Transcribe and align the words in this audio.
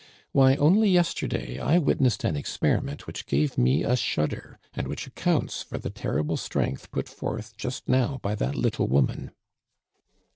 Why, 0.31 0.55
only 0.55 0.89
yesterday, 0.89 1.59
I 1.59 1.77
witnessed 1.77 2.23
an 2.23 2.35
experiment 2.35 3.05
which 3.05 3.27
gave 3.27 3.55
me 3.55 3.83
a 3.83 3.95
shudder, 3.95 4.57
and 4.73 4.87
which 4.87 5.05
accounts 5.05 5.61
for 5.61 5.77
the 5.77 5.91
terrible 5.91 6.37
strength 6.37 6.89
put 6.89 7.07
forth 7.07 7.55
just 7.55 7.87
now 7.87 8.17
by 8.23 8.33
that 8.33 8.55
little 8.55 8.87
woman." 8.87 9.29